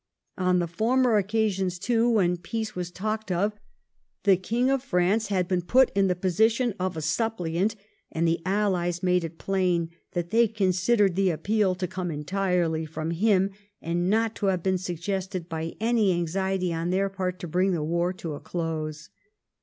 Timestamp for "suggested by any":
14.79-16.11